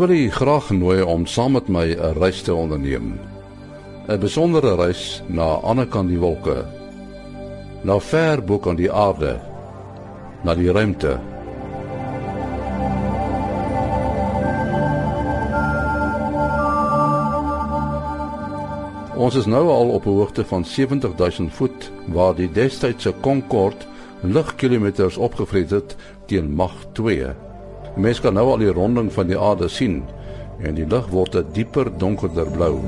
[0.00, 3.20] Wil u graag nooi om saam met my 'n reis te onderneem.
[4.08, 6.64] 'n Besondere reis na ander kant die wolke.
[7.82, 9.40] Na ver bo kan die aarde,
[10.42, 11.20] na die ruimte.
[19.16, 23.84] Ons is nou al op 'n hoogte van 70000 voet waar die destydse Concorde
[24.20, 27.49] ligkilometers opgevreet het teen mag 2.
[27.96, 30.02] Mense kan nou al die ronding van die aarde sien
[30.62, 32.78] en die lug word 'n dieper donkerder blou.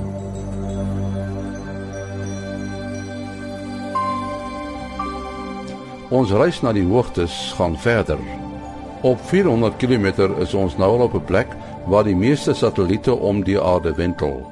[6.11, 8.19] Ons reis na die hoogtes gaan verder.
[9.03, 10.07] Op 400 km
[10.39, 11.49] is ons nou al op 'n plek
[11.87, 14.47] waar die meeste satelliete om die aarde wentel.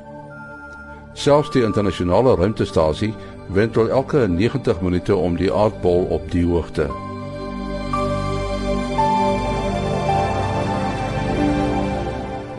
[1.13, 3.15] Selfs die internasionale ruimtestasie
[3.47, 7.10] wentel elke 90 minute om die aardbol op die hoogte.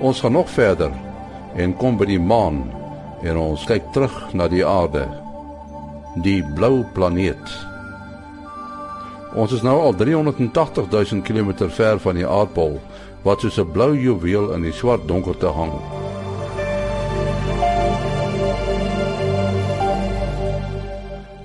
[0.02, 0.92] Ons gaan nog verder
[1.56, 2.64] en kom by die maan
[3.22, 5.04] en ons kyk terug na die aarde.
[6.26, 7.52] Die blou planeet.
[9.38, 12.80] Ons is nou al 380 000 km ver van die aardbol
[13.22, 15.78] wat soos 'n blou juweel in die swart donkerte hang.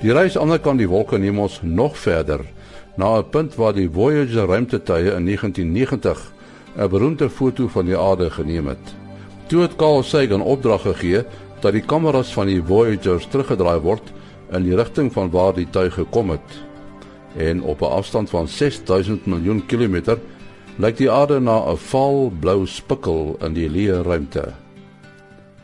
[0.00, 2.40] Die reis aan die kant die wolke neem ons nog verder
[2.96, 6.32] na 'n punt waar die Voyager ruimtetuie in 1990
[6.76, 8.94] 'n beroemde foto van die aarde geneem het.
[9.46, 11.24] Toe het Carl Sagan opdrag gegee
[11.60, 14.12] dat die kameras van die Voyagers teruggedraai word
[14.52, 16.62] in die rigting van waar die tuig gekom het.
[17.36, 20.18] En op 'n afstand van 6000 miljoen kilometer
[20.76, 24.54] lyk die aarde na 'n vaal blou spikkel in die leë ruimte.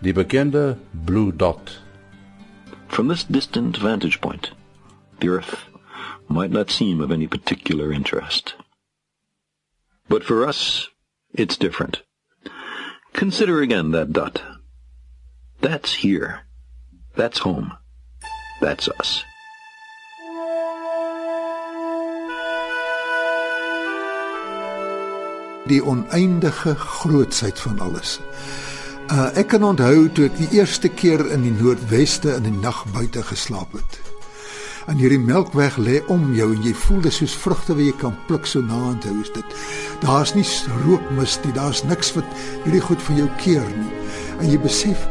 [0.01, 1.81] Die bekende blue dot
[2.87, 4.53] From this distant vantage point,
[5.19, 5.57] the Earth
[6.29, 8.55] might not seem of any particular interest.
[10.09, 10.92] But for us,
[11.35, 12.03] it's different.
[13.13, 14.43] Consider again that dot.
[15.61, 16.41] That's here.
[17.15, 17.73] That's home.
[18.61, 19.25] That's us.
[25.67, 28.21] Die oneindige grootsheid van alles.
[29.13, 32.85] Uh, ek kan onthou toe ek die eerste keer in die noordweste in die nag
[32.95, 34.12] buite geslaap het.
[34.91, 38.17] En hierdie melkweg lê om jou en jy voel dit soos vrugte wat jy kan
[38.27, 39.57] pluk so na aan hou is dit.
[40.03, 40.47] Daar's nie
[40.83, 42.27] rookmis nie, daar's niks wat
[42.65, 43.93] hierdie goed vir jou keer nie.
[44.41, 45.07] En jy besef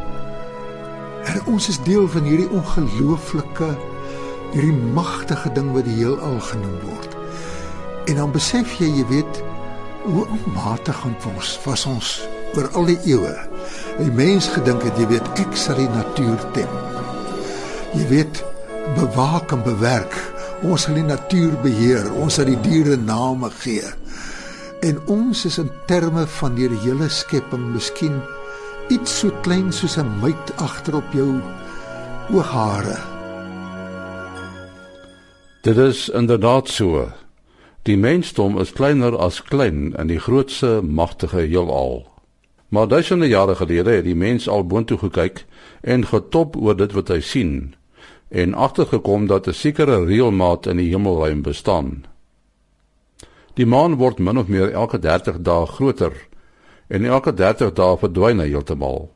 [1.31, 3.69] en ons is deel van hierdie ongelooflike
[4.51, 7.15] hierdie magtige ding wat die heelal genoem word.
[8.09, 9.41] En dan besef jy, jy weet,
[10.03, 12.13] hoe onmatig ons was ons
[12.57, 13.33] oor al die eeue.
[14.01, 16.73] Die mens gedink het jy weet ek sal die natuur tem.
[17.95, 18.41] Jy weet
[18.95, 20.15] bewaak en bewerk.
[20.61, 22.07] Ons sal die natuur beheer.
[22.21, 23.87] Ons sal die diere name gee.
[24.81, 28.21] En ons is in terme van die hele skepping miskien
[28.91, 31.39] iets so klein soos 'n myt agter op jou
[32.33, 32.97] ooghare.
[35.61, 37.11] Dit is inderdaad so.
[37.83, 42.07] Die mensdom is kleiner as klein in die grootse magtige heelal.
[42.69, 45.45] Maar duisende jare gelede het die mens al boontoe gekyk
[45.81, 47.75] en getop oor dit wat hy sien
[48.31, 52.05] en agtergekom dat 'n sekere reëlmaat in die hemelruim bestaan.
[53.53, 56.13] Die maan word min of meer elke 30 dae groter
[56.87, 59.11] en elke 30 dae verdwyn hy heeltemal.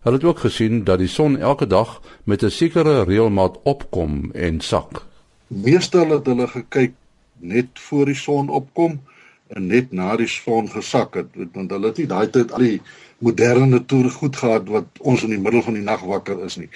[0.00, 4.60] Hulle het ook gesien dat die son elke dag met 'n sekere reëlmaat opkom en
[4.60, 5.02] sak.
[5.46, 6.92] Meestal het hulle gekyk
[7.38, 9.00] net voor die son opkom
[9.46, 12.80] en net na die son gesak het want hulle het nie daai tyd al die
[13.18, 16.68] moderne toer goed gehad wat ons in die middel van die nag wakker is nie.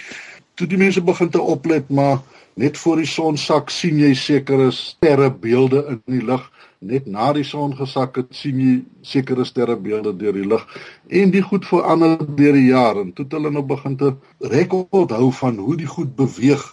[0.60, 2.18] Toe die mense begin te oplet maar
[2.60, 6.42] net voor die son sak sien jy sekere sterrebeelde in die lug.
[6.84, 10.66] Net na die son gesak het sien jy sekere sterrebeelde deur die lug.
[11.08, 14.10] En die goed verander deur die jare toe het hulle nou begin te
[14.52, 16.66] rekord hou van hoe die goed beweeg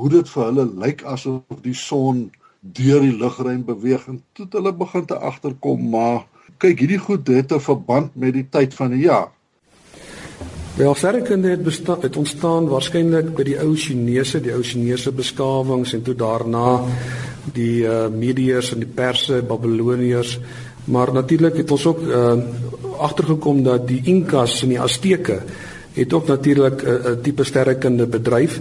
[0.00, 2.30] hoe dit vir hulle lyk asof die son
[2.80, 4.06] deur die lugruim beweeg.
[4.08, 6.24] En toe het hulle begin te agterkom maar
[6.56, 9.28] kyk hierdie goed het 'n verband met die tyd van die jaar.
[10.76, 15.96] Wel sterrekunde het bestaan het ontstaan waarskynlik by die ou Chinese, die ou Chinese beskawings
[15.96, 16.78] en toe daarna
[17.56, 20.36] die uh, Mediërs en die Perse, Babiloniërs,
[20.94, 22.36] maar natuurlik het ons ook uh,
[23.02, 25.40] agtergekom dat die Inkas en die Azteke
[25.96, 28.60] het ook natuurlik 'n uh, tipe sterrekunde bedryf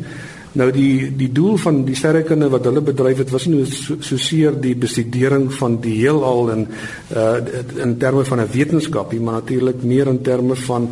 [0.57, 4.17] Nou die die doel van die sterrekunde wat hulle bedryf het was nie so, so
[4.17, 6.65] seer die bestudering van die heelal en
[7.13, 7.35] uh
[7.83, 10.89] in terme van 'n wetenskap, maar natuurlik meer in terme van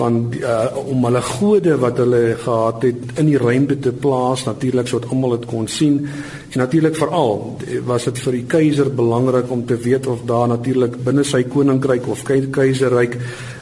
[0.00, 4.88] van uh, om hulle gode wat hulle gehad het in die ruimte te plaas natuurlik
[4.88, 6.00] sodat almal dit kon sien.
[6.50, 7.34] En natuurlik veral
[7.86, 12.08] was dit vir die keiser belangrik om te weet of daar natuurlik binne sy koninkryk
[12.10, 13.18] of keizerryk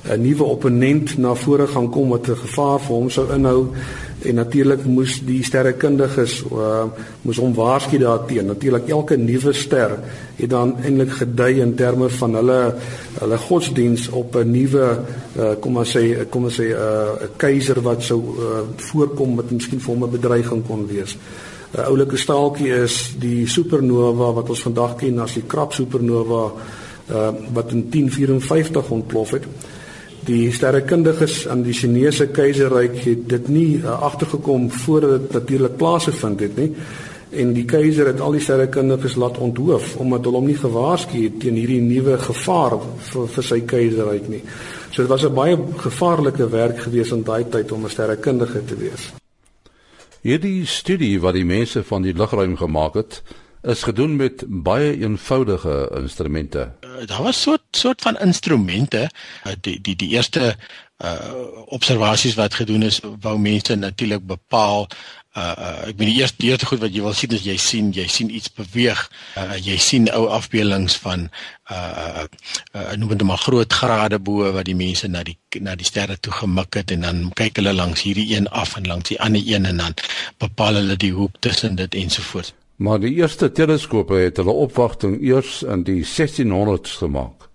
[0.08, 3.68] 'n nuwe opponent na vore gaan kom wat 'n gevaar vir hom sou inhou
[4.22, 6.86] en natuurlik moes die sterrekundiges uh,
[7.22, 8.50] moes hom waarsku daarteen.
[8.50, 9.94] Natuurlik elke nuwe ster
[10.38, 12.58] het dan eintlik gedui in terme van hulle
[13.18, 14.86] hulle godsdiens op 'n nuwe
[15.38, 19.50] uh, kom ons sê kom ons sê 'n uh, keiser wat sou uh, voorkom wat
[19.50, 21.14] miskien vir hom 'n bedreiging kon wees.
[21.14, 26.52] 'n uh, oulike staaltjie is die supernova wat ons vandag ken as die krap supernova
[27.10, 29.44] uh, wat in 1054 ontplof het
[30.28, 36.44] die sterrekundiges aan die Chinese keiserryk het dit nie uh, agtergekom voordat dit natuurlik plaasgevind
[36.44, 36.72] het nie
[37.30, 41.40] en die keiser het al die sterrekundiges laat onthoof omdat hulle hom nie gewaarsku het
[41.42, 42.78] teen hierdie nuwe gevaar
[43.10, 44.42] vir, vir sy keiserryk nie.
[44.90, 48.76] So dit was 'n baie gevaarlike werk gewees in daai tyd om 'n sterrekundige te
[48.76, 49.12] wees.
[50.22, 53.22] Hierdie studie wat die mense van die lugruim gemaak het,
[53.62, 56.72] is gedoen met baie eenvoudige instrumente.
[57.06, 59.10] Daar was so 'n soort van instrumente,
[59.46, 60.56] uh, die die die eerste
[61.04, 61.14] uh
[61.66, 64.88] observasies wat gedoen is, wou mense natuurlik bepaal
[65.36, 67.56] uh, uh ek bedoel die eerste die eerste goed wat jy wil sien is jy
[67.56, 69.04] sien jy sien iets beweeg.
[69.38, 71.28] Uh jy sien ou afbeeldings van
[71.70, 72.26] uh
[72.74, 76.18] uh noem dit maar groot grade bo wat die mense na die na die sterre
[76.18, 79.42] toe gemik het en dan kyk hulle langs hierdie een af en langs die ander
[79.46, 79.94] een en dan
[80.38, 82.57] bepaal hulle die hoek tussen dit ensovoorts.
[82.78, 87.48] Maar die eerste teleskope het hulle opwagting eers in die 1600s gemaak.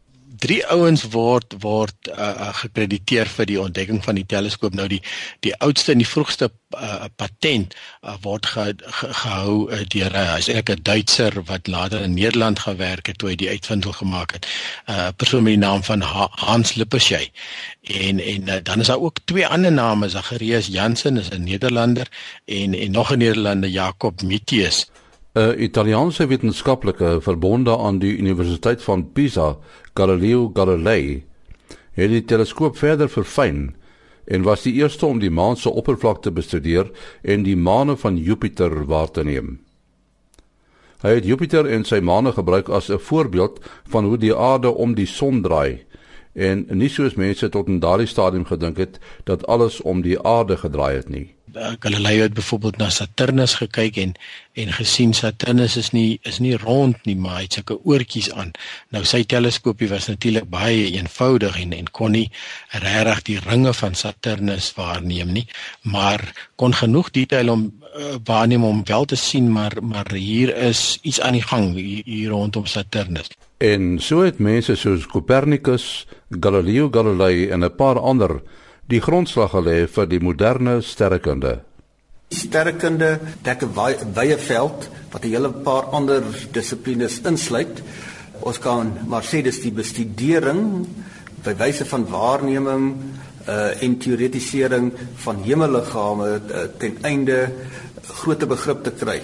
[0.44, 4.74] Drie ouens word word uh, gekrediteer vir die ontdekking van die teleskoop.
[4.76, 5.00] Nou die
[5.46, 7.72] die oudste en die vroegste uh, patent
[8.04, 12.18] uh, word ge, ge, gehou uh, deur uh, is eintlik 'n Duitser wat later in
[12.20, 14.50] Nederland gewerk het toe hy die uitvinding gemaak het.
[14.88, 17.32] 'n uh, Persoon met die naam van ha Hans Lippershey.
[17.84, 22.12] En en uh, dan is daar ook twee ander name, Zacharias Jansen is 'n Nederlander
[22.46, 24.90] en en nog 'n Nederlander Jacob Mitius.
[25.36, 29.58] 'n Italiaanse wetenskaplike verbonde aan die Universiteit van Pisa,
[29.94, 31.24] Galileo Galilei,
[31.92, 33.74] het die teleskoop verder verfyn
[34.26, 36.92] en was die eerste om die maan se oppervlak te bestudeer
[37.24, 39.58] en die maane van Jupiter waar te neem.
[41.02, 43.60] Hy het Jupiter en sy maane gebruik as 'n voorbeeld
[43.90, 45.82] van hoe die aarde om die son draai
[46.34, 50.58] en nie soos mense tot in daardie stadium gedink het dat alles om die aarde
[50.58, 51.34] gedraai het nie.
[51.80, 54.14] Galileo het byvoorbeeld na Saturnus gekyk en
[54.54, 58.52] en gesien Saturnus is nie is nie rond nie, maar hy het sulke oortjies aan.
[58.94, 62.30] Nou sy teleskoopie was natuurlik baie eenvoudig en en kon nie
[62.70, 65.46] regtig die ringe van Saturnus waarneem nie,
[65.82, 71.00] maar kon genoeg detail om uh, waarneem om wel te sien maar maar hier is
[71.02, 73.30] iets aan die gang hier, hier rondom Saturnus.
[73.58, 78.42] En so het mense soos Copernicus, Galileo Galilei en 'n paar ander
[78.92, 81.60] die grondslag gelê vir die moderne sterrekunde.
[82.34, 83.74] Sterrekunde dek 'n
[84.16, 87.82] wye veld wat 'n hele paar ander dissiplines insluit.
[88.42, 90.88] Ons kan maar sê dis die bestudering
[91.44, 92.96] by wyse van waarneming
[93.48, 97.52] uh en teoretisering van hemelliggame uh, ten einde
[98.02, 99.22] groot begrip te kry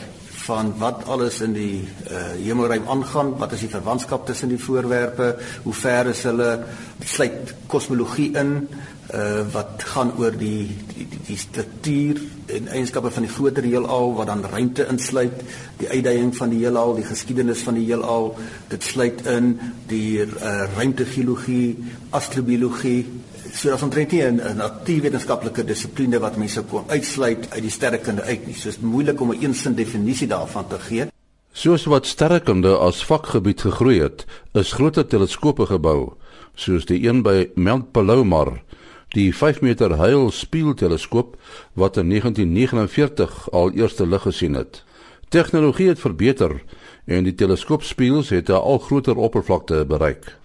[0.49, 5.35] van wat alles in die uh hemelruim aangaan, wat is die verwantskap tussen die voorwerpe,
[5.63, 6.63] hoe ver is hulle,
[7.05, 8.67] sluit kosmologie in,
[9.13, 12.19] uh wat gaan oor die die, die struktuur
[12.53, 15.41] en eienskappe van die groter heelal wat dan ruimte insluit,
[15.79, 18.35] die uitdaging van die heelal, die geskiedenis van die heelal.
[18.69, 19.55] Dit sluit in
[19.89, 21.77] die uh ruimtegeologie,
[22.09, 23.07] astrobiologie.
[23.49, 28.47] So daar's omtrent nie 'n natuurwetenskaplike dissipline wat mense kon uitsluit uit die sterrekunde uit
[28.47, 28.55] nie.
[28.55, 31.07] So is moeilik om 'n eensin definisie daarvan te gee.
[31.51, 36.13] Soos wat sterrekunde as vakgebied gegroei het, is groter teleskope gebou,
[36.55, 38.61] soos die een by Mount Palomar
[39.09, 41.37] die 5 meter Hale spieelteleskoop
[41.73, 44.83] wat in 1949 al eerste lig gesien het.
[45.29, 46.63] Tegnologie het verbeter
[47.05, 50.37] en die teleskoopspieëls het 'n al groter oppervlakte bereik.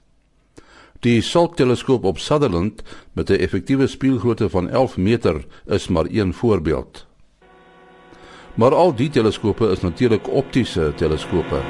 [1.00, 6.34] Die Salk teleskoop op Sutherland met 'n effektiewe spieelgrootte van 11 meter is maar een
[6.34, 7.06] voorbeeld.
[8.54, 11.60] Maar al die teleskope is natuurlik optiese teleskope.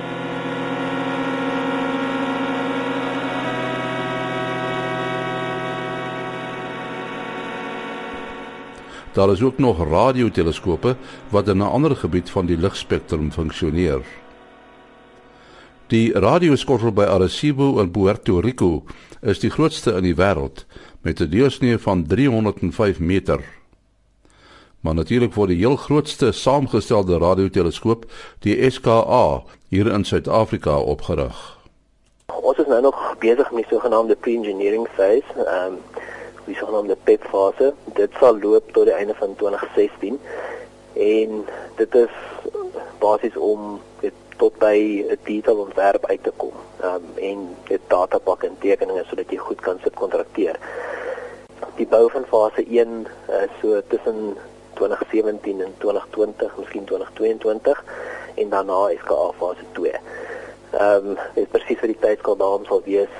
[9.14, 10.96] Daar is ook nog radioteleskope
[11.30, 14.02] wat in 'n ander gebied van die ligspektrum funksioneer.
[15.86, 18.84] Die radioskottel by Arecibo in Puerto Rico
[19.20, 20.66] is die grootste in die wêreld
[21.00, 23.40] met 'n deursnee van 305 meter.
[24.84, 28.04] maar natuurlik word die heel grootste saamgestelde radioteleskoop,
[28.44, 29.42] die SKA,
[29.72, 31.38] hier in Suid-Afrika opgerig.
[32.26, 35.78] Ons is nou nog besig met die sogenaamde pre-engineering phase, ehm um,
[36.44, 37.72] die sogenaamde PEP fase.
[37.84, 40.20] Dit sal loop tot die einde van 2016
[40.94, 41.44] en
[41.76, 42.16] dit is
[42.98, 46.56] basies om dit tot by 'n detailontwerp uit te kom.
[46.80, 50.58] Ehm um, en dit datapak en tekeninge sodat jy goed kan subkontrakteer.
[51.76, 54.36] Die bou van fase 1 is so tussen
[54.74, 57.84] 2017 en 2020, miskien 2022
[58.34, 59.92] en daarna SKA fase 2.
[60.70, 63.10] Ehm um, dit presies vir die tydskaal daarom sal wees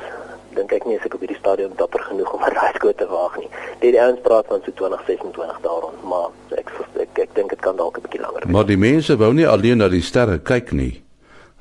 [0.55, 3.37] dink ek nie as ek op hierdie stadium dapper genoeg om 'n raaiskoot te waag
[3.39, 3.49] nie.
[3.81, 6.71] Dit die ouens praat van so 2026 daarom, maar ek
[7.05, 8.53] ek, ek dink dit kan dalk 'n bietjie langer wees.
[8.53, 11.03] Maar die mense wou nie alleen na die sterre kyk nie.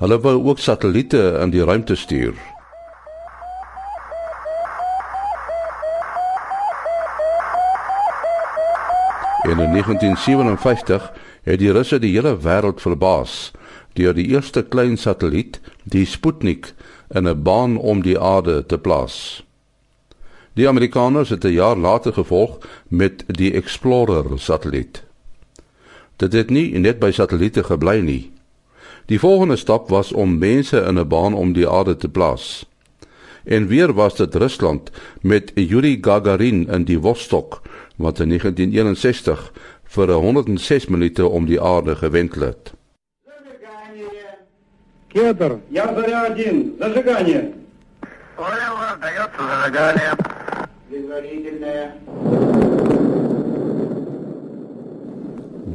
[0.01, 2.33] Hulle wou ook satelliete in die ruimte stuur.
[9.43, 11.11] In 1957
[11.43, 13.51] het die Russe die hele wêreld verbaas
[13.93, 16.71] deur die eerste klein satelliet, die Sputnik,
[17.13, 19.43] in 'n baan om die aarde te plaas.
[20.53, 25.03] Die Amerikaners het 'n jaar later gevolg met die Explorer satelliet.
[26.15, 28.31] Dit het nie net by satelliete gebly nie.
[29.05, 32.65] Die volgende stap was om mense in 'n baan om die aarde te plaas.
[33.43, 34.91] En weer was dit Rusland
[35.21, 37.61] met Yuri Gagarin in die Vostok
[37.95, 39.51] wat in 1961
[39.83, 42.73] vir 106 minute om die aarde gewentel het.
[45.13, 45.59] Кедр.
[45.69, 46.75] Я заря один.
[46.79, 47.53] Зажигание.
[48.35, 50.11] Понял, дается зажигание.
[50.89, 51.95] Предварительное.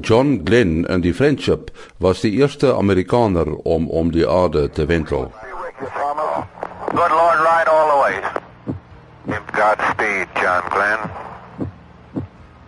[0.03, 5.33] John Glenn in die Friendship was die eerste Amerikaner om om die aarde te wentel.
[6.91, 8.23] Good Lord, ride all the way.
[9.53, 10.99] Godspeed, John Glenn.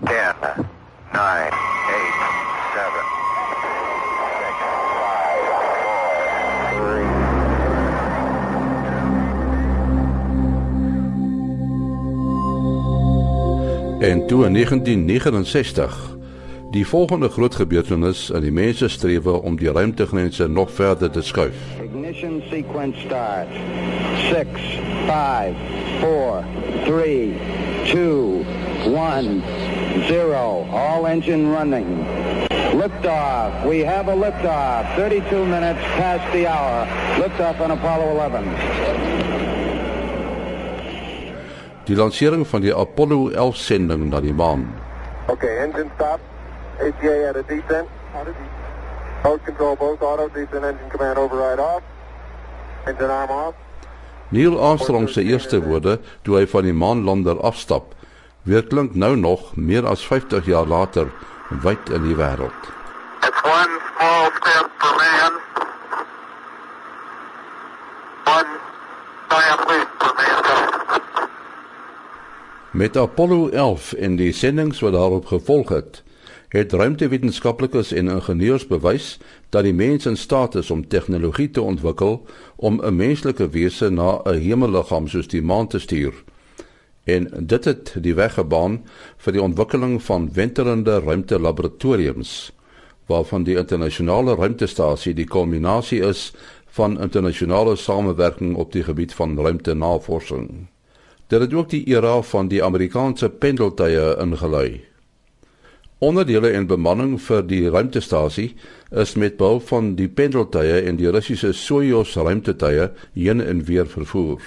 [0.05, 0.67] 10,
[1.13, 1.80] 9,
[14.01, 16.17] En toe in 1969
[16.71, 21.23] die volgende groot gebeurtenis in die mens se strewe om die ruimtegrense nog verder te
[21.23, 21.55] skuif.
[21.83, 23.49] Ignition sequence start.
[24.31, 24.47] 6
[25.07, 25.55] 5
[26.01, 26.45] 4
[26.85, 27.33] 3
[27.85, 28.45] 2
[28.95, 29.43] 1
[30.09, 31.87] 0 All engine running.
[32.73, 33.65] Liftoff.
[33.69, 34.97] We have a liftoff.
[34.97, 36.87] 32 minutes past the hour.
[37.19, 39.20] Liftoff on Apollo 11.
[41.91, 44.69] Die lansering van die Apollo 11 sending na die maan.
[45.27, 46.21] Okay, engine stop.
[46.79, 47.89] ATA at a descent.
[48.15, 48.35] Auto
[49.25, 51.83] Mode control both auto descent engine command override off.
[52.87, 53.55] Engine arm off.
[54.29, 57.91] Neil Armstrong se eerste woorde toe hy van die maanlander afstap,
[58.47, 61.11] weer klink nou nog meer as 50 jaar later
[61.67, 62.71] wyd in die wêreld.
[63.27, 65.43] It's one small step for man.
[68.31, 68.51] One
[69.35, 70.81] giant leap for mankind.
[72.81, 75.99] Met Apollo 11 en die sendinge wat daarop gevolg het,
[76.49, 79.19] het ruimtewetenskaplikes en ingenieurs bewys
[79.53, 82.25] dat die mens in staat is om tegnologie te ontwikkel
[82.57, 86.25] om 'n menslike wese na 'n hemelliggaam soos die maan te stuur.
[87.05, 88.81] En dit het die weg gebaan
[89.17, 92.53] vir die ontwikkeling van wentelende ruimtelaboratoriums
[93.07, 96.33] waarvan die internasionale ruimtestasie die kulminasie is
[96.67, 100.70] van internasionale samewerking op die gebied van ruimtenavorsing.
[101.31, 104.81] Dit het ook die era van die Amerikaanse pendeltuie ingelui.
[105.99, 108.49] Onderdele en bemanning vir die ruimtestasie
[109.03, 114.43] is met behulp van die pendeltuie en die Russiese Soyuz ruimtetuie heen en weer vervoer.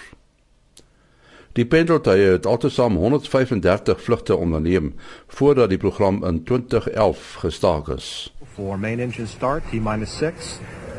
[1.56, 4.94] Die pendeltuie het altesaam 135 vlugte onderneem
[5.28, 8.34] voordat die program in 2011 gestaak is.
[8.58, 10.56] For main engine start, T-6,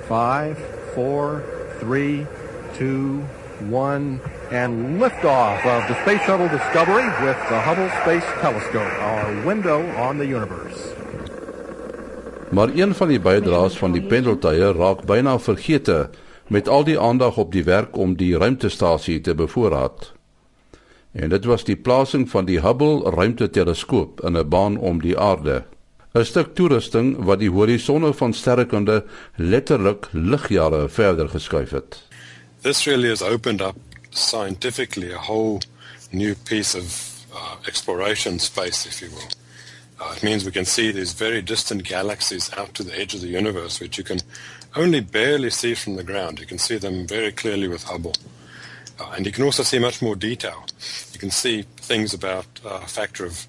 [0.09, 0.59] 5,
[0.95, 1.43] 4,
[1.81, 2.27] 3,
[2.79, 4.21] 2, 1
[4.51, 10.19] and liftoff of the Space Shuttle Discovery with the Hubble Space Telescope, our window on
[10.19, 10.95] the universe.
[12.51, 16.11] Maar een van die bydraes van die pendeltuie raak byna vergete
[16.47, 20.13] met al die aandag op die werk om die ruimtestasie te bevoorraad.
[21.13, 25.65] En dit was die plasing van die Hubble ruimteteleskoop in 'n baan om die aarde.
[26.15, 32.14] 'n Stuk toerusting wat die horisonne van sterrekunde letterlik ligjare verder geskuif het.
[32.65, 33.77] This really has opened up
[34.11, 35.61] scientifically a whole
[36.13, 39.29] new piece of uh, exploration space, if you will.
[40.01, 43.21] Uh, it means we can see these very distant galaxies out to the edge of
[43.21, 44.19] the universe, which you can
[44.77, 46.41] only barely see from the ground.
[46.41, 48.15] You can see them very clearly with Hubble.
[48.99, 50.65] Uh, and you can also see much more detail.
[51.13, 53.47] You can see things about uh, a factor of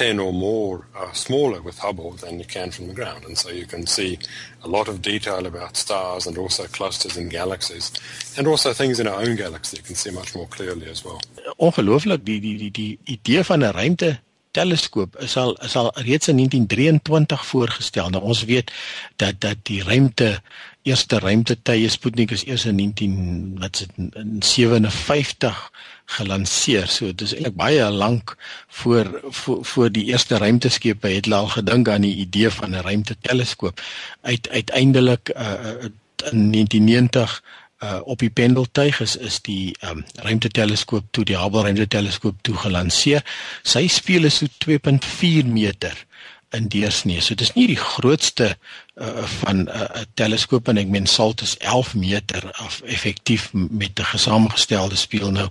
[0.00, 3.26] 10 or more uh, smaller with Hubble than you can from the ground.
[3.26, 4.18] And so you can see
[4.64, 7.92] a lot of detail about stars and also clusters in galaxies
[8.38, 11.20] and also things in our own galaxy you can see much more clearly as well.
[11.56, 16.28] Ongelooflik die die die die idee van 'n ruimte teleskoop is al is al reeds
[16.28, 18.08] in 1923 voorgestel.
[18.08, 18.72] Nou ons weet
[19.16, 20.40] dat dat die ruimte
[20.82, 25.70] eerste ruimtetye Sputnik is eers in 19 wat dit in 57
[26.16, 26.88] gelanseer.
[26.88, 28.36] So dit is eintlik baie lank
[28.68, 32.84] voor, voor voor die eerste ruimteskepe het hulle al gedink aan die idee van 'n
[32.86, 33.80] ruimteteleskoop.
[34.20, 35.88] Uit uiteindelik uh,
[36.32, 37.42] in 1990
[37.82, 43.24] uh, op die pendeltuig is is die um, ruimteteleskoop toe die Hubble ruimteteleskoop toe gelanseer.
[43.62, 46.06] Sy speel is so 2.4 meter
[46.50, 47.20] in deursnee.
[47.20, 48.56] So dis nie die grootste
[49.00, 53.98] uh, van 'n uh, teleskoop en ek meen SALT is 11 meter af effektief met
[53.98, 55.48] 'n gesamengestelde spieël nou.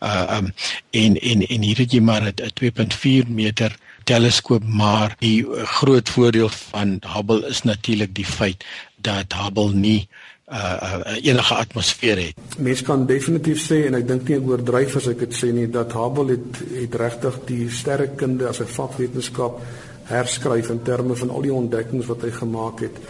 [0.00, 0.52] Uh um
[0.90, 6.48] en en en hier het jy maar 'n 2.4 meter teleskoop maar die groot voordeel
[6.48, 8.64] van Hubble is natuurlik die feit
[8.96, 10.08] dat Hubble nie
[10.52, 12.34] uh, uh enige atmosfeer het.
[12.58, 15.68] Mens kan definitief sê en ek dink nie ek oordryf as ek dit sê nie
[15.70, 19.60] dat Hubble het het regtig die sterrekunde as 'n vakwetenskap
[20.04, 23.00] herskryf in terme van al die ontdekkings wat hy gemaak het.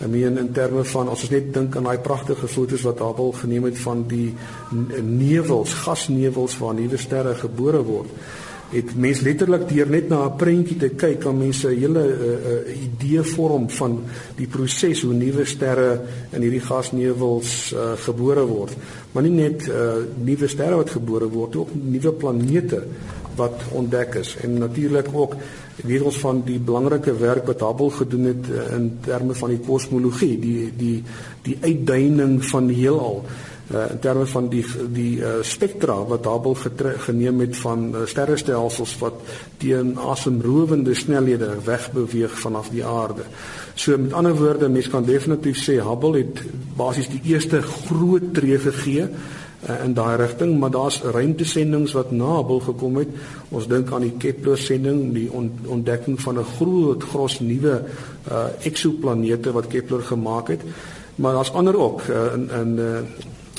[0.00, 3.32] Ek meen in terme van as ons net dink aan daai pragtige foto's wat Hubble
[3.36, 4.34] geneem het van die
[5.02, 8.08] nevels, gasnevels waar nuwe sterre gebore word
[8.70, 12.26] het mens letterlik deur net na 'n prentjie te kyk kan mense 'n hele uh,
[12.50, 14.02] uh, idee vorm van
[14.36, 18.76] die proses hoe nuwe sterre in hierdie gasnevels uh, gebore word
[19.12, 22.82] maar nie net uh, nuwe sterre wat gebore word ook nuwe planete
[23.40, 25.36] wat ontdek is en natuurlik ook
[25.84, 29.62] weet ons van die belangrike werk wat Hubble gedoen het uh, in terme van die
[29.64, 30.98] kosmologie die die
[31.46, 33.24] die uitduining van die heelal
[33.70, 36.54] uh, in terme van die die uh, spektra wat Hubble
[37.06, 39.20] geneem het van uh, sterrestelsels wat
[39.62, 43.26] teen asemrowende snelhede wegbeweeg vanaf die aarde.
[43.74, 46.42] So met ander woorde, mens kan definitief sê Hubble het
[46.76, 49.08] basies die eerste groot tree gegee
[49.68, 53.08] uh, in daai rigting, maar daar's ruimtesendings wat na Hubble gekom het.
[53.48, 57.82] Ons dink aan die Kepler sending, die on, ontdekking van 'n groot gros nuwe
[58.30, 60.60] uh, eksoplanete wat Kepler gemaak het.
[61.14, 62.98] Maar daar's ander ook uh, in in uh,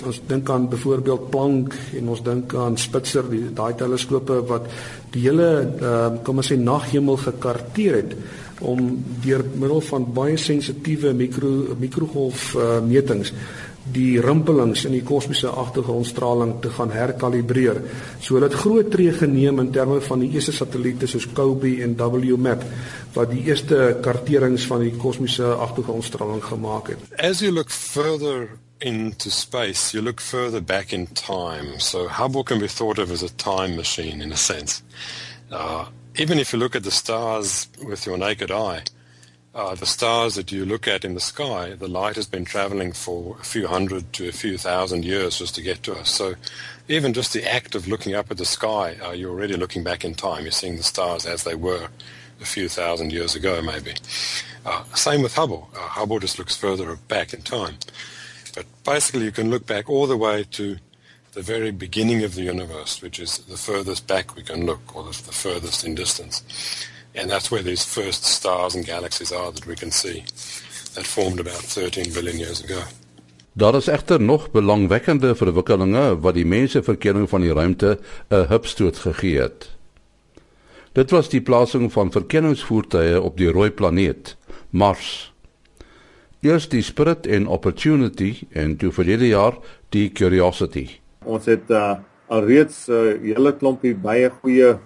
[0.06, 4.70] ons dink aan byvoorbeeld Planck en ons dink aan Spitzer, die daai teleskope wat
[5.14, 5.50] die hele
[5.82, 8.16] uh, kom ons sê naghemel gekarteer het
[8.62, 13.34] om deur middel van baie sensitiewe mikro mikrogolf uh, metings
[13.84, 17.82] die rimpelings in die kosmiese agtergrondstraling te gaan herkalibreer.
[18.22, 21.96] So hulle het groot tree geneem in terme van die eerste satelliete soos COBE en
[21.98, 22.66] WMAP
[23.16, 27.08] wat die eerste karterings van die kosmiese agtergrondstraling gemaak het.
[27.18, 28.50] As you look further
[28.82, 31.80] into space, you look further back in time.
[31.80, 34.82] So Hubble can be thought of as a time machine in a sense.
[35.52, 38.84] Uh, even if you look at the stars with your naked eye,
[39.54, 42.94] uh, the stars that you look at in the sky, the light has been traveling
[42.94, 46.10] for a few hundred to a few thousand years just to get to us.
[46.10, 46.36] So
[46.88, 50.06] even just the act of looking up at the sky, uh, you're already looking back
[50.06, 50.44] in time.
[50.44, 51.90] You're seeing the stars as they were
[52.40, 53.94] a few thousand years ago, maybe.
[54.66, 55.70] Uh, same with Hubble.
[55.76, 57.76] Uh, Hubble just looks further back in time.
[58.56, 60.78] But basically, you can look back all the way to
[61.34, 65.04] the very beginning of the universe, which is the furthest back we can look, or
[65.04, 66.44] the, the furthest in distance.
[67.16, 70.24] And that's where these first stars and galaxies are that we can see
[70.94, 72.82] that formed about 13 billion years ago.
[73.54, 79.40] Daar is egter nog belangwekkende verwikkelinge wat die menseverkering van die ruimte 'n hupstoot gegee
[79.40, 79.70] het.
[80.92, 84.38] Dit was die plasing van verkenningsvoertuie op die rooi planeet,
[84.70, 85.34] Mars.
[86.40, 89.58] Eers die Spirit en Opportunity en toe verlede jaar
[89.90, 90.90] die Curiosity.
[91.24, 91.96] Ons het uh,
[92.28, 94.80] alreeds 'n uh, hele klompie baie goeie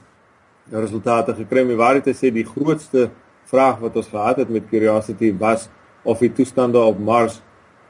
[0.71, 1.63] resultate gekry.
[1.63, 3.09] My waarheid is sê die grootste
[3.49, 5.69] vraag wat ons gehad het met Curiosity was
[6.03, 7.41] of die toestande op Mars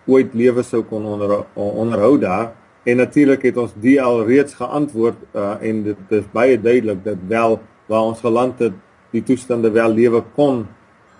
[0.05, 2.51] ooit lewe sou kon onder, onderhou daar.
[2.85, 7.23] En natuurlik het ons die al reeds geantwoord uh, en dit is baie duidelik dat
[7.27, 7.59] wel
[7.89, 8.75] waar ons geland het,
[9.11, 10.65] die toestande wel lewe kon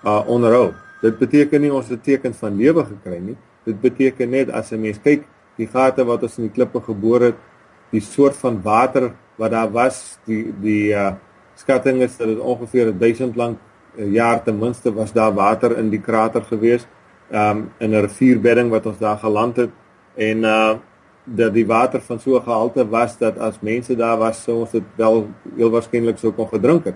[0.04, 0.74] uh, onderhou.
[1.02, 3.38] Dit beteken nie ons het tekens van lewe gekry nie.
[3.65, 5.26] Dit beteken net as 'n mens kyk
[5.58, 7.38] die gate wat ons in die klippe geboor het,
[7.91, 11.15] die soort van water wat daar was, die die uh,
[11.56, 13.60] skatting is dat dit ongeveer 1000 lank
[13.98, 16.88] uh, jaar ten minste was daar water in die krater gewees.
[17.32, 19.72] Um in 'n rivierbedding wat ons daar geland het
[20.15, 20.76] en uh
[21.26, 24.84] dat die water van so gehalte was dat as mense daar was sou ons dit
[24.96, 26.96] wel heel waarskynlik sou kon gedrink het.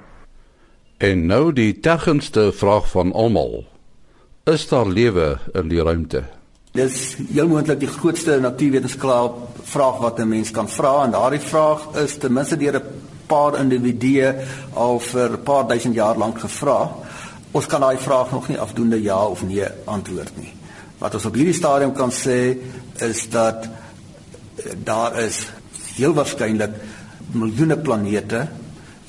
[0.97, 3.65] En nou die tergendste vraag van almal.
[4.43, 6.23] Is daar lewe in die ruimte?
[6.71, 11.95] Dis heel moontlik die grootste natuurwetenskap vraag wat 'n mens kan vra en daardie vraag
[12.03, 12.98] is ten minste deur 'n
[13.29, 14.33] paar individue
[14.73, 16.89] al vir 'n paar duisend jaar lank gevra.
[17.51, 20.53] Ons kan daai vraag nog nie afdoende ja of nee antwoord nie.
[20.99, 22.57] Wat ons op hierdie stadium kan sê
[22.99, 25.47] is dat eh, daar is
[25.95, 26.71] heel waarskynlik
[27.31, 28.47] miljoene planete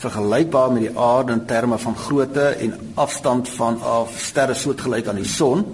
[0.00, 5.20] vergelykbaar met die aarde in terme van grootte en afstand van af sterre soortgelyk aan
[5.20, 5.64] die son.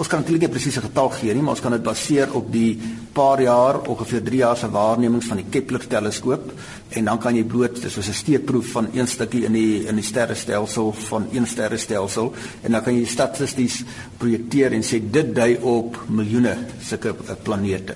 [0.00, 2.70] Ons kan natuurlik nie presiese getal gee nie, maar ons kan dit baseer op die
[3.12, 6.54] paar jaar, ongeveer 3 jaar se waarnemings van die Kepler teleskoop
[6.96, 10.00] en dan kan jy bloot dis soos 'n steekproef van een stukkie in die in
[10.00, 12.32] die sterrestelsel van een sterrestelsel
[12.62, 13.84] en dan kan jy statisties
[14.16, 17.94] projekteer en sê dit dui op miljoene sulke planete.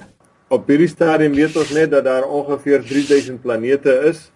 [0.48, 4.30] Op hierdie stadium weet ons net dat daar ongeveer 3000 planete is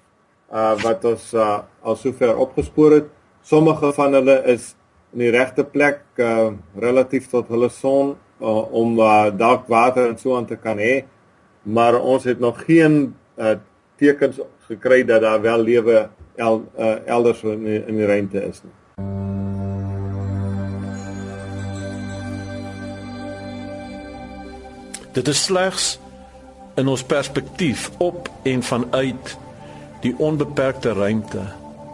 [0.52, 3.06] uh wat ons uh, al sover opgespoor het.
[3.42, 4.74] Sommige van hulle is
[5.12, 10.18] in die regte plek uh relatief tot hulle son uh, om uh, dalk water en
[10.18, 11.04] so aan te kan hê.
[11.62, 13.56] Maar ons het nog geen uh
[13.98, 18.62] tekens gekry dat daar wel lewe el, uh, elders in die, in die ruimte is
[18.62, 18.74] nie.
[25.12, 25.96] Dit is slegs
[26.78, 29.38] in ons perspektief op en vanuit
[30.04, 31.42] die onbeperkte ruimte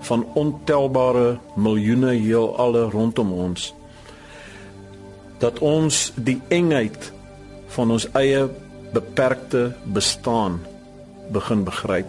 [0.05, 3.73] van ontelbare miljoene heelalle rondom ons
[5.43, 7.11] dat ons die engheid
[7.75, 8.47] van ons eie
[8.95, 10.61] beperkte bestaan
[11.35, 12.09] begin begryp.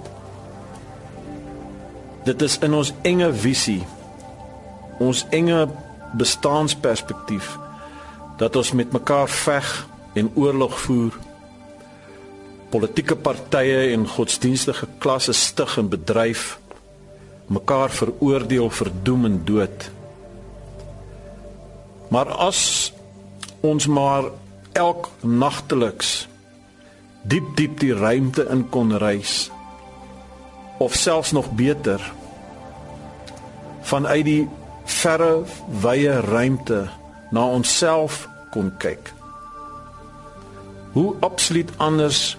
[2.25, 3.81] Dit is in ons enge visie,
[5.03, 5.65] ons enge
[6.15, 7.55] bestaansperspektief
[8.39, 9.71] dat ons met mekaar veg
[10.15, 11.17] en oorlog voer
[12.71, 16.55] politieke partye en godsdienstige klasse stig en bedryf
[17.47, 19.89] mekaar veroordeel vir doem en dood.
[22.09, 22.93] Maar as
[23.65, 24.29] ons maar
[24.73, 26.27] elk nagteliks
[27.25, 29.49] diep diep die ruimte in kon reis
[30.77, 32.01] of selfs nog beter
[33.81, 34.43] vanuit die
[34.85, 35.45] verre
[35.81, 36.85] wye ruimte
[37.31, 39.13] na onsself kon kyk.
[40.93, 42.37] Hoe absoluut anders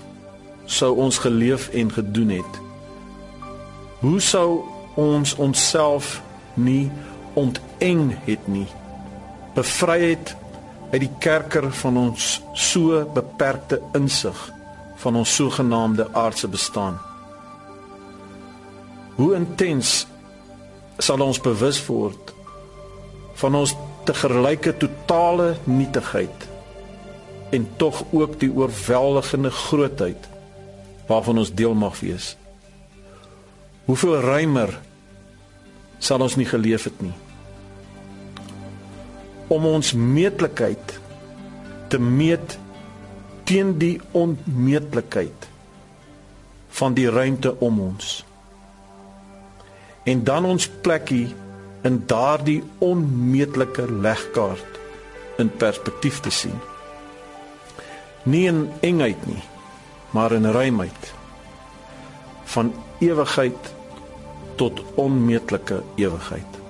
[0.65, 2.61] sou ons geleef en gedoen het?
[4.01, 4.63] Hoe sou
[4.97, 6.21] ons onsself
[6.55, 6.91] nie
[7.37, 8.67] onteng het nie?
[9.55, 10.35] Bevry het
[10.93, 14.39] uit die kerker van ons so beperkte insig
[14.97, 16.99] van ons sogenaamde aardse bestaan.
[19.17, 20.07] Hoe intens
[20.99, 22.33] sal ons bewus word
[23.37, 23.75] van ons
[24.09, 26.47] te gelyke totale nietigheid
[27.57, 30.29] en tog ook die oorweldigende grootheid
[31.07, 32.35] waarvan ons deel mag wees.
[33.87, 34.73] Hoeveel ruimer
[35.99, 37.15] sal ons nie geleef het nie.
[39.49, 40.99] Om ons meetlikheid
[41.89, 42.59] te meet
[43.47, 45.49] teen die onmeetlikheid
[46.77, 48.25] van die ruimte om ons.
[50.05, 51.29] En dan ons plekkie
[51.87, 54.81] in daardie onmeetlike legkaart
[55.39, 56.59] in perspektief te sien.
[58.23, 59.43] Nie in engheid nie,
[60.11, 61.13] maar in ruimheid
[62.45, 63.75] van ewigheid
[64.57, 66.66] tot onmeetlike ewigheid.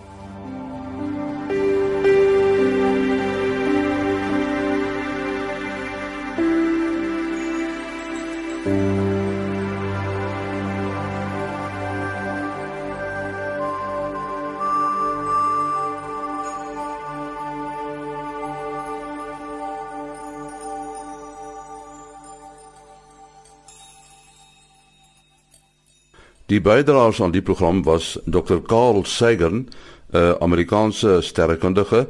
[26.46, 28.60] Die bydraers aan die program was Dr.
[28.62, 29.68] Carl Sagan,
[30.12, 32.08] 'n Amerikaanse sterrekundige.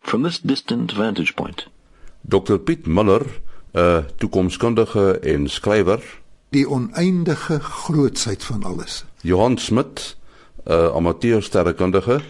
[0.00, 1.68] From this distant vantage point.
[2.20, 2.58] Dr.
[2.58, 3.26] Piet Muller,
[3.74, 6.20] 'n toekomskundige en skrywer.
[6.48, 9.04] Die oneindige grootsheid van alles.
[9.20, 10.16] Johan Smit,
[10.64, 12.20] 'n amateur sterrekundige.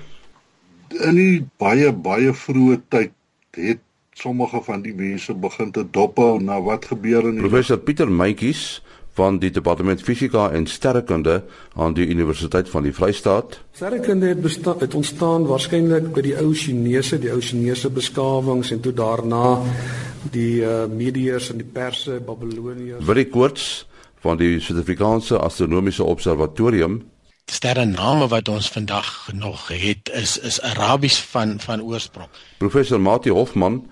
[0.89, 3.11] In die baie baie vroeë tyd
[3.51, 3.79] het
[4.13, 9.39] sommige van die mense begin te dophou na wat gebeur in Professor Pieter Meintjies van
[9.39, 11.43] die departement fisika en sterrekunde
[11.77, 13.59] aan die Universiteit van die Vrystaat.
[13.77, 18.81] Sterrekunde het bestaan het ontstaan waarskynlik by die ou Chinese, die ou Chinese beskawings en
[18.81, 19.61] toe daarna
[20.33, 23.05] die uh, Mediërs en die Perse, Babiloniërs.
[23.05, 23.87] Willie Koorts
[24.25, 27.03] van die Suid-Afrikaanse Astronomiese Observatorium
[27.53, 32.29] sterre name wat ons vandag nog het is is Arabies van van oorsprong.
[32.59, 33.83] Professor Mati Hofman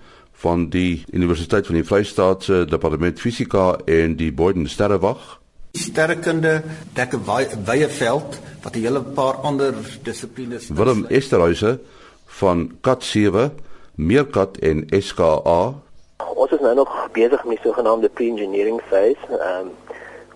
[0.41, 5.37] van die Universiteit van die Vrystaat se Departement Fisika en die Boden Sterrewag.
[5.77, 6.63] Sterrekunde
[6.97, 7.23] dek 'n
[7.65, 9.73] wye veld wat 'n hele paar ander
[10.03, 11.79] dissiplines Willem Esterhuise
[12.25, 13.51] van Kat 7,
[13.95, 15.73] Meerkat en SKA.
[16.35, 19.23] Ons is nou nog besig met die sogenaamde pre-engineering phase.
[19.29, 19.71] Ehm um,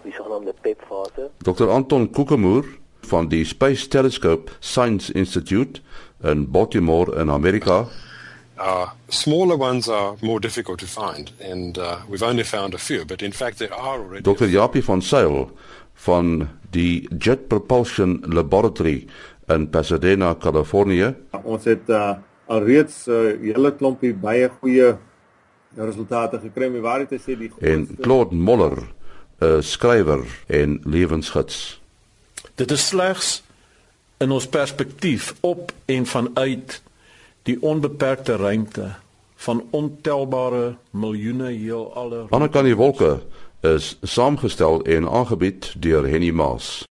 [0.04, 1.30] die sogenaamde PEP-fase.
[1.38, 1.70] Dr.
[1.70, 2.66] Anton Kokemoer
[3.00, 5.82] van die Space Telescope Science Institute
[6.24, 7.88] in Baltimore in Amerika
[8.58, 13.04] Uh, smaller ones are more difficult to find, and uh, we've only found a few,
[13.06, 14.22] but in fact there are already.
[14.22, 14.48] Dr.
[14.48, 15.52] Japie van Sail
[15.94, 19.08] van die Jet Propulsion Laboratory
[19.48, 21.14] in Pasadena, Kalifornië.
[21.44, 22.16] Ons het uh,
[22.48, 24.96] alreeds 'n uh, hele klompie baie goeie
[25.76, 26.70] resultate gekry.
[26.70, 27.72] My waarheid is sê die grootste...
[27.72, 28.88] En Claude Moller,
[29.40, 31.82] 'n skrywer en lewensgids.
[32.56, 33.44] Dit is slegs
[34.18, 36.82] in ons perspektief op en vanuit
[37.46, 38.96] die onbeperkte ruimte
[39.46, 42.26] van ontelbare miljoene heelalle.
[42.30, 43.20] Aan die wolke
[43.66, 46.84] is saamgestel en aangebied deur Henny Maas.